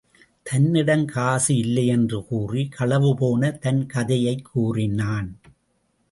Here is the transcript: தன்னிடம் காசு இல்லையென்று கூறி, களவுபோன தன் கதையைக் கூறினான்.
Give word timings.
தன்னிடம் 0.43 1.05
காசு 1.05 1.57
இல்லையென்று 1.57 2.25
கூறி, 2.25 2.69
களவுபோன 2.79 3.57
தன் 3.57 3.85
கதையைக் 3.85 4.49
கூறினான். 4.51 5.37